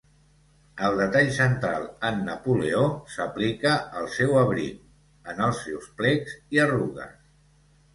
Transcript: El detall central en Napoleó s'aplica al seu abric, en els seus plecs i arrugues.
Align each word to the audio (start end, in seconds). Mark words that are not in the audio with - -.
El 0.87 0.95
detall 0.99 1.29
central 1.35 1.85
en 2.09 2.17
Napoleó 2.31 2.87
s'aplica 3.17 3.77
al 4.01 4.11
seu 4.17 4.37
abric, 4.45 4.83
en 5.33 5.49
els 5.51 5.65
seus 5.71 5.97
plecs 6.03 6.39
i 6.57 6.67
arrugues. 6.69 7.19